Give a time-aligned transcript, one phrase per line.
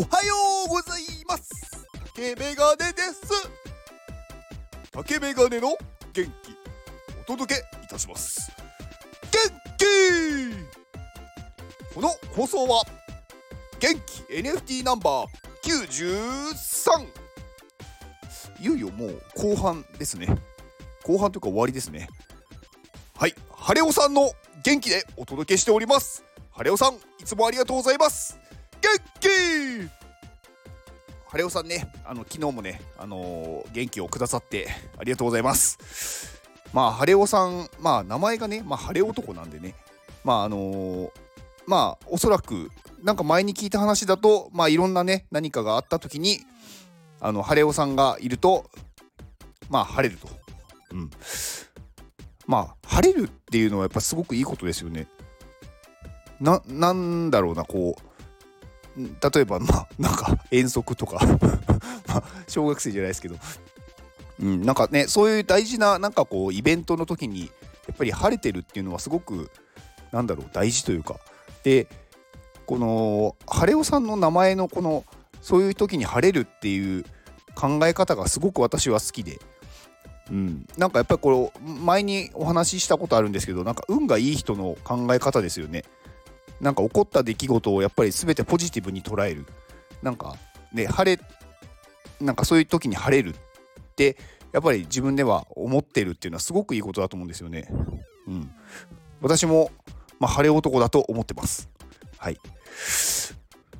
[0.00, 0.34] おはよ
[0.66, 1.86] うございます。
[2.14, 3.20] 竹メガネです。
[4.90, 5.76] 竹メガネの
[6.14, 6.30] 元気
[7.20, 8.50] お届けいたします。
[9.30, 9.38] 元
[9.76, 9.84] 気。
[11.94, 12.82] この放送は
[13.78, 15.26] 元気 NFT ナンバー
[15.68, 17.06] 93
[18.62, 20.28] いよいよもう後半ですね。
[21.04, 22.08] 後半というか終わりですね。
[23.18, 23.34] はい。
[23.54, 24.32] 晴れおさんの
[24.64, 26.24] 元気でお届けしております。
[26.52, 28.38] 晴れおさんいつもありがとうございます。
[28.80, 28.88] 元
[29.20, 29.99] 気。
[31.30, 34.66] 晴れおさんねあの昨日もねあのー、元気をくださって
[34.98, 36.40] ありがとうございます。
[36.72, 39.76] まあ晴れおさんまあ名前がねまあ晴れ男なんでね
[40.24, 41.10] まああのー、
[41.68, 42.72] まあおそらく
[43.04, 46.40] なんか前に聞いた話だとまあいろんなね何かがあった時に
[47.20, 48.68] あの晴れおさんがいると
[49.68, 50.28] まあ晴れると。
[50.92, 51.10] うん。
[52.48, 55.06] まあ晴れるっていうのはやっぱすごくいいことですよね。
[56.40, 58.09] ななんだろうなこう
[58.96, 61.18] 例えばまあなんか遠足とか。
[62.06, 63.36] まあ小学生じゃないですけど、
[64.42, 67.50] うん、なんかねそういう大事ななんかこうイベントの時に
[67.86, 69.50] やっぱり晴れてるっていうのはすごく
[70.12, 71.16] なんだろう大事というか。
[71.62, 71.88] で
[72.66, 75.04] この晴れおさんの名前のこの
[75.42, 77.04] そういう時に晴れるっていう
[77.56, 79.40] 考え方がすごく私は好きで、
[80.30, 85.84] うん、なんかやっぱりこれ前にお話ししたことあるんですけどなんか運がいい人の考え方ですよね。
[86.60, 89.46] なんか起こった出来事をやっぱり全てポジティブに捉える
[90.02, 90.36] なんか
[90.72, 91.22] ね晴れ
[92.20, 93.34] なんかそういう時に晴れるっ
[93.96, 94.16] て
[94.52, 97.68] やっぱり自分では思ってるっていうのはすごくいいことだと思うんですよね。
[98.26, 98.50] うん、
[99.20, 99.70] 私も、
[100.18, 101.68] まあ、晴れ男だと思ってます。
[102.18, 102.38] はい。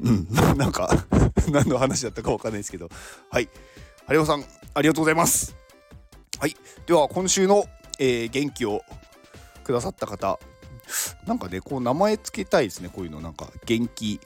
[0.00, 0.90] うん、 なんか
[1.50, 2.88] 何の話だったかわかんないですけど、
[3.30, 3.48] はい。
[4.06, 5.56] 晴れ男さん、ありがとうございます。
[6.38, 6.54] はい。
[6.86, 7.64] では、今週の、
[7.98, 8.82] えー、元気を
[9.64, 10.38] くださった方、
[11.26, 13.20] なんかね、こう名前つけたいですね、こういうの。
[13.20, 14.20] なんか、元気、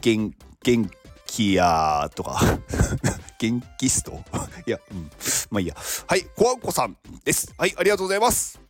[0.00, 0.90] 元、元
[1.26, 2.40] 気やとか、
[3.38, 4.12] 元気スト？
[4.66, 5.10] いや、うん。
[5.50, 5.76] まあいいや。
[6.06, 7.52] はい、コアンコさんです。
[7.58, 8.60] はい、ありがとうございます。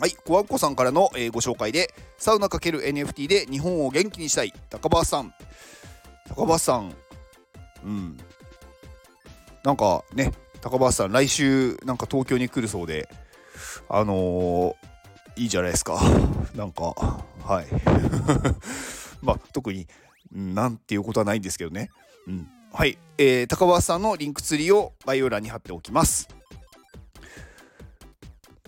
[0.00, 5.34] はい、コアンコさんからの、えー、ご紹介で、サウナ ×NFT で日本を元気にしたい、高橋さん。
[6.26, 6.94] 高橋さん、
[7.84, 8.18] うん。
[9.62, 13.08] なんかね、高橋さん、来週、なんか東京に来るそうで、
[13.88, 14.74] あのー、
[15.36, 16.00] いいじゃないですか。
[16.54, 16.84] なんか、
[17.44, 17.66] はい。
[19.22, 19.86] まあ、特に、
[20.32, 21.90] なんていうことはないんですけどね。
[22.26, 22.48] うん。
[22.72, 22.98] はい。
[23.18, 26.28] えー、高橋さんのリンクツリーを概要欄に貼っておきます。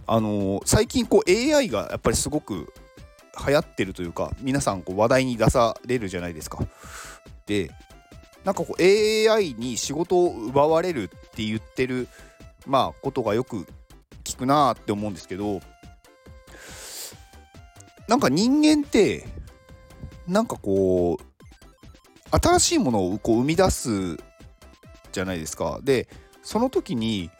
[0.06, 2.72] あのー、最近こう AI がやっぱりすごく
[3.46, 6.58] 流行ってるというか皆さんこう話題に出されるじゃないですか。
[7.46, 7.70] で
[8.44, 12.08] なんかこう AI に仕事を奪われるって言ってる
[12.66, 13.66] まあことがよく
[14.24, 15.60] 聞くなって思うんですけど
[18.12, 19.24] なんか人間って
[20.28, 24.18] なんかこう新しいものをこう生み出す
[25.12, 25.80] じゃないですか。
[25.82, 26.10] で
[26.42, 27.30] その時に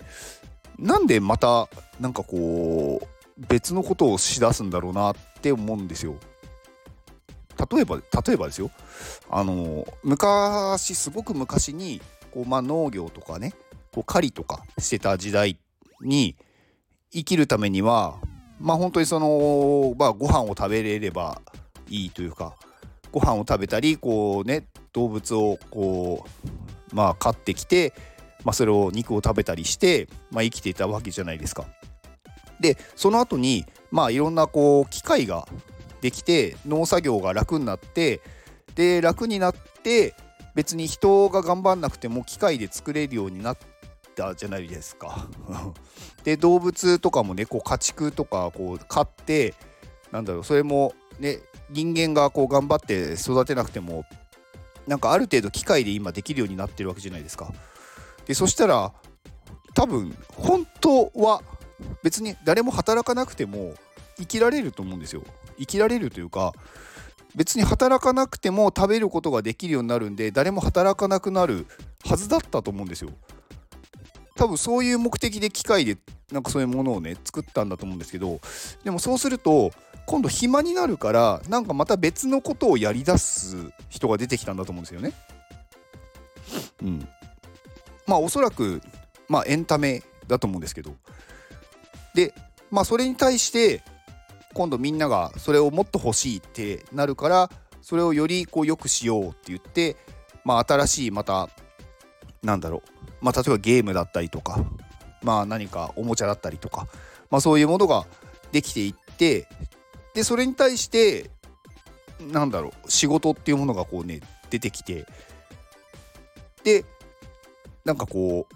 [0.79, 1.69] なんでまた
[2.01, 6.15] なんかこう別のことをしだすんだろうなって思うんですよ。
[7.71, 8.71] 例えば例えばですよ
[9.29, 12.01] あの昔すごく昔に
[12.31, 13.53] こう、まあ、農業とかね
[13.93, 15.59] こう狩りとかしてた時代
[16.01, 16.35] に
[17.11, 18.17] 生きるためには
[18.63, 21.43] まあ本当にその、まあ、ご飯を食べれれば
[21.89, 22.55] いいというか
[23.11, 26.25] ご飯を食べたりこうね動物をこ
[26.93, 27.93] うまあ飼ってきて、
[28.45, 31.67] まあ、それを肉を食べたりして、まあ、生きていたわけじゃないですか。
[32.61, 35.49] でその後にまあいろんなこう機械が
[36.01, 38.21] できて農作業が楽になって
[38.77, 40.15] で楽になって
[40.55, 43.72] 別に人が頑張んなくても機械で作れるようになって
[44.15, 45.29] たじゃないですか。
[46.25, 49.55] で動物とかもねこう家畜とかこう飼って
[50.11, 51.39] なんだろうそれもね
[51.71, 54.05] 人間がこう頑張って育てなくても
[54.87, 57.53] なんかある程度機械で今できるようになってるわけじゃないですか。
[58.27, 58.93] でそしたら
[59.75, 61.43] 多分本当は
[62.03, 63.75] 別に誰も働かなくても
[64.19, 65.23] 生きられると思うんですよ。
[65.59, 66.53] 生きられるというか
[67.35, 71.67] 別に働かなくても食べることができるようになるんで誰も働かなくなる
[72.05, 73.11] はずだったと思うんですよ。
[74.35, 75.97] 多分そういう目的で機械で
[76.31, 78.41] なんかそういうものをね作ったんだと思うんですけど
[78.85, 79.71] でもそうすると
[80.07, 83.57] 今度暇になるからなんかまた別のことをやりだす
[83.89, 85.13] 人が出てきたんだと思うんですよね。
[86.83, 87.09] うん。
[88.07, 88.83] まあおそらく
[89.29, 90.95] まあエンタメだと思うんですけど
[92.15, 92.35] で
[92.71, 93.83] まあそれに対して
[94.55, 97.51] 今度みんながそれをもっと欲しいってなるから
[97.81, 99.97] それをよりこう良くしようって言って
[100.45, 101.49] まあ新しいまた
[102.43, 102.92] なんだろう
[103.23, 104.65] まあ例えばゲームだったりとか
[105.23, 106.87] まあ何かおもちゃだったりとか
[107.31, 108.05] まあそういうものが
[108.51, 109.49] できていって
[110.15, 111.31] でそれに対して
[112.21, 114.21] なんだろう仕事っていうものがこうね
[114.51, 115.07] 出てきて
[116.65, 116.85] で
[117.85, 118.55] なんかこう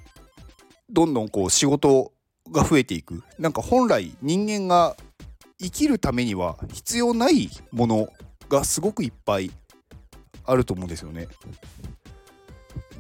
[0.91, 2.13] どんどんこう仕事
[2.53, 4.97] が増えていくなんか本来人間が
[5.59, 8.09] 生きるためには必要ないもの
[8.49, 9.51] がすごくいっぱい
[10.45, 11.29] あると思うんですよね。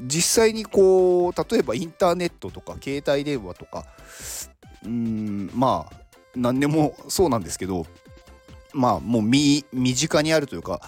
[0.02, 3.84] 実際にこう例えばインターネットとか携帯電話とか
[4.84, 5.96] うんまあ
[6.34, 7.86] 何でもそうなんですけど
[8.72, 10.80] まあもう身近にあるというか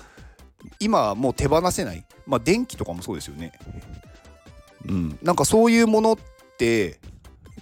[0.80, 3.52] 今はもう手放せないまあ電気とかもそうですよね。
[4.86, 6.18] うん、なんかそういうものっ
[6.56, 7.00] て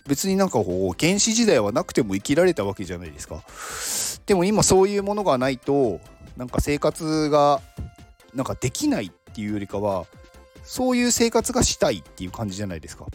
[0.06, 3.42] 別になんかこう原始時代はなくても生きられたわけじゃないですか。
[4.26, 6.00] でも今そういうものがないと
[6.36, 7.60] なんか生活が
[8.34, 10.06] なんかできないっていうよりかは
[10.66, 13.06] そういう生活がしたいっていう感じじゃないですか。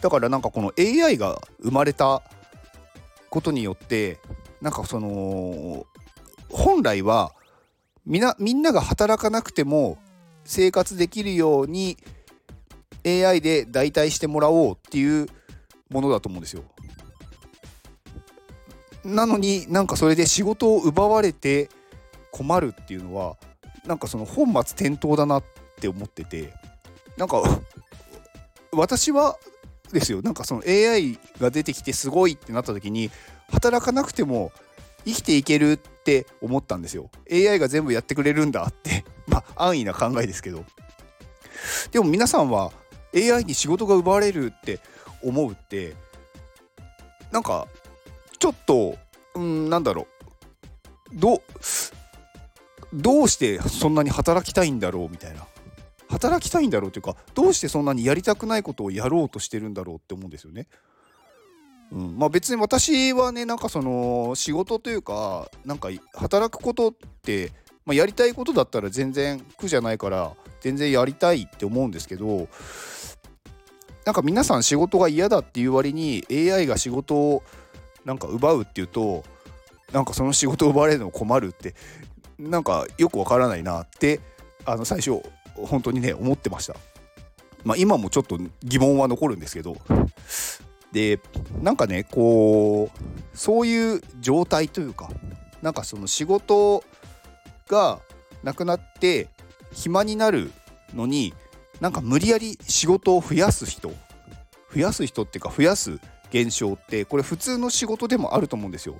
[0.00, 2.22] だからなんかこの AI が生まれた
[3.30, 4.18] ことによって
[4.60, 5.86] なんかその
[6.50, 7.32] 本来は
[8.04, 9.98] みなみんなが働かなくても
[10.44, 11.96] 生活できるように
[13.06, 15.26] AI で代替してもらおうっていう
[15.90, 16.64] ものだと思うんですよ。
[19.04, 21.70] なのになんかそれで仕事を奪われて
[22.30, 23.36] 困るっていうのは
[23.86, 25.44] なんかその本末転倒だなっ
[25.80, 26.52] って思ってて
[27.16, 27.42] なんか
[28.70, 29.38] 私は
[29.92, 33.10] ですよなんかその AI が出てきてすごいってなった時に
[33.50, 34.52] 働かなくても
[35.06, 37.10] 生きていけるって思ったんですよ。
[37.32, 39.04] AI が全部やってくれるんだって。
[39.26, 40.64] まあ安易な考えですけど。
[41.90, 42.70] でも皆さんは
[43.14, 44.78] AI に仕事が奪われるって
[45.22, 45.94] 思うって
[47.32, 47.66] なんか
[48.38, 48.96] ちょっと
[49.34, 50.06] うんなんだろう。
[51.14, 51.42] どう
[52.92, 55.46] どうしてそんなに働きたいんだろうみたいな。
[56.20, 60.66] 働きたいんだろうというかどうしてそんなにやりたくないことをやろうとしてるんだろうって思うんですよね。
[61.92, 67.52] うん、まあ別に私はねなんかその仕事というかなんか働くことって、
[67.86, 72.48] まあ、やりたいことだったら全然苦じゃないから全然やりたいって思うんですけど
[74.04, 77.42] なんか皆さん仕事が嫌だっていう割に AI が仕事を
[78.04, 79.24] なんか奪うっていうと
[79.92, 81.74] なんかその仕事を奪われるの困るって
[82.38, 84.20] なんかよくわからないなって
[84.64, 85.22] あの最初
[85.66, 86.76] 本当にね思ってました。
[87.64, 89.76] まあ、今もちょっと疑問は残るんですけど
[90.92, 91.20] で
[91.62, 92.98] なんかねこう
[93.34, 95.10] そういう状態というか
[95.62, 96.82] なんかその仕事
[97.68, 98.00] が
[98.42, 99.28] なくなって
[99.72, 100.50] 暇になる
[100.94, 101.34] のに
[101.80, 103.90] なんか無理やり仕事を増やす人
[104.74, 108.96] 増やす人っていうか増やす現象ってこれ普通の仕事でもあると思うんですよ。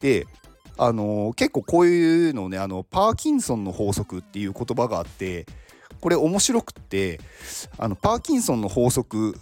[0.00, 0.26] で
[0.76, 5.46] あのー、結構こういうのねあのパーキンソンの法則っていう言葉があって
[6.04, 7.18] これ面白くって
[7.78, 9.36] あのパーキンソンの法則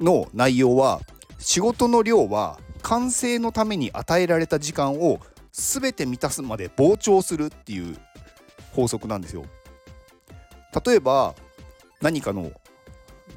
[0.00, 1.00] の内容は
[1.38, 5.20] 仕事の量は完成のために与えられた時間を
[5.52, 7.96] 全て満たすまで膨張するっていう
[8.72, 9.44] 法則なんですよ。
[10.84, 11.36] 例えば
[12.02, 12.50] 何かの、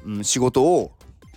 [0.04, 0.90] うん、仕事を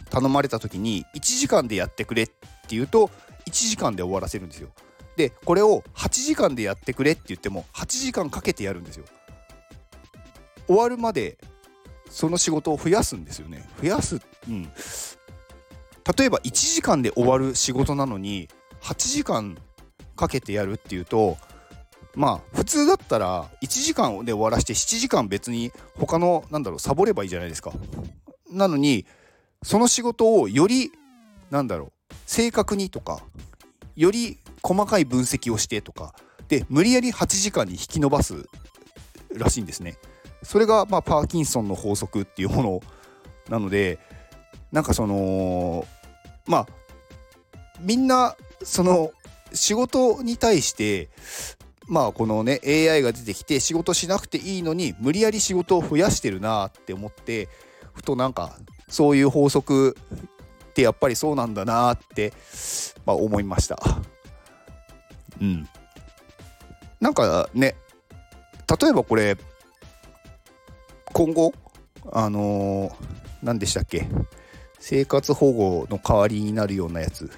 [0.09, 2.29] 頼まれた時に1時間でやってくれっ
[2.67, 3.11] ていうと
[3.45, 4.69] 1時間で終わらせるんですよ。
[5.15, 9.05] でこれを8時間でやってくれって言っても8時間かけてやるんですよ。
[10.67, 11.37] 終わるまで
[12.09, 13.67] その仕事を増やすんですよね。
[13.81, 14.63] 増やす、うん、
[16.17, 18.49] 例えば1時間で終わる仕事なのに
[18.81, 19.57] 8時間
[20.15, 21.37] かけてやるっていうと
[22.15, 27.71] まあ普通だったら1時間で終わらして7時間別に他のなんだろうサボればいいじゃないですか。
[28.51, 29.05] なのに
[29.63, 30.91] その仕事をより
[31.49, 33.23] なんだろう正確にとか
[33.95, 36.13] より細かい分析をしてとか
[36.47, 38.45] で無理やり8時間に引き延ばす
[39.33, 39.97] らしいんですね。
[40.43, 42.81] それがまあパーキンソンの法則っていうもの
[43.49, 43.99] なので
[44.71, 45.85] なんかその
[46.45, 46.67] まあ
[47.81, 49.11] みんなその
[49.53, 51.09] 仕事に対して
[51.87, 57.49] まあこのね AI が出てきて仕事しなくていいのに無理やり仕事を増やしてるなって思って
[57.93, 58.57] ふとなんか
[58.87, 59.95] そういう法則
[60.69, 62.33] ってやっぱりそうなんだなって、
[63.05, 63.77] まあ、思いました。
[65.41, 65.67] うん。
[66.99, 67.75] なんかね
[68.81, 69.37] 例えばこれ
[71.13, 71.53] 今後
[72.11, 72.93] あのー、
[73.43, 74.07] 何でしたっけ？
[74.79, 77.31] 生活保護の代わりになるようなやつ。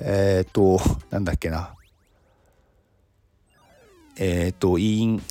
[0.00, 1.74] えっ、ー、と、なんだっけな。
[4.16, 5.22] えっ、ー、と、イン、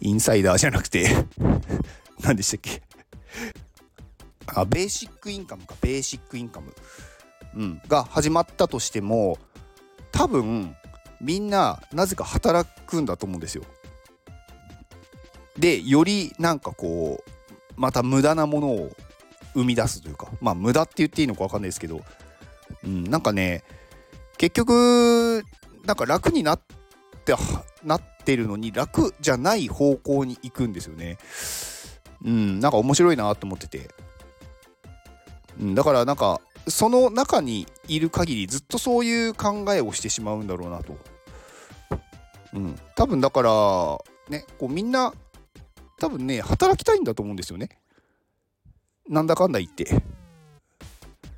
[0.00, 1.08] インサイダーじゃなくて
[2.22, 2.82] 何でしたっけ？
[4.46, 6.72] あ、ベーシックインカムか、ベーシックインカム。
[7.56, 9.38] うん、が始まったとしても、
[10.12, 10.76] 多分、
[11.20, 13.64] みんな、なぜか働くんだと思うんですよ。
[15.58, 17.30] で、よりなんかこう、
[17.76, 18.90] また無駄なものを
[19.54, 22.02] 生み出すというかまあ無駄って言っていいのか分かんないですけど、
[22.84, 23.64] うん、なんかね
[24.38, 25.44] 結局
[25.84, 26.60] なんか楽になっ
[27.24, 27.34] て
[27.84, 31.18] なってるのに楽じゃない方向に行くんですよね。
[32.24, 33.88] うんなんか面白いなと思ってて、
[35.58, 40.96] うん、だからなんかその中にいる限りずっとそういう考えをしてしまうんだろうなと。
[42.52, 43.50] うん、多分だから
[44.28, 45.14] ねこうみんな
[46.00, 47.68] 多分ね働きたいんだと思うんですよね。
[49.08, 50.02] なんだかんだ言って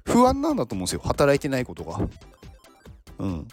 [0.05, 2.01] 不安なんだと思うんですよ働いてないことが。
[3.19, 3.49] うん。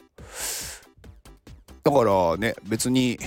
[1.83, 3.17] だからね別に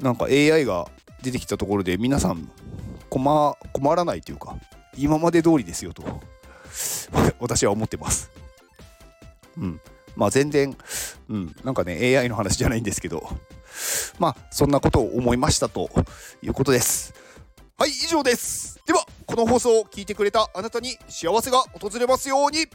[0.00, 0.86] なんか AI が
[1.22, 2.50] 出てきたところで皆さん
[3.08, 4.56] 困困らないというか
[4.96, 6.20] 今まで通りですよと
[7.40, 8.30] 私は思ってます。
[9.56, 9.80] うん。
[10.16, 10.76] まあ全然、
[11.28, 13.28] うん、なんかね AI の話じゃないんですけど
[14.18, 15.88] まあそんなことを思いましたと
[16.42, 17.14] いうことです。
[17.78, 18.80] はい以上です。
[18.86, 22.66] ではこの放送を聞いてくれたあなたに幸せが訪れますように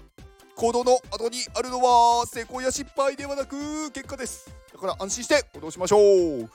[0.55, 6.49] 行動の後にあるのは成功や失敗ではなく結果ですだから安心して行動しましょう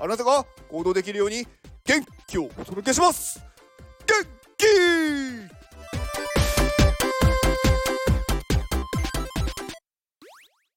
[0.00, 1.46] あなたが行動できるように
[1.84, 3.42] 元気をお届けします
[4.06, 5.27] 元気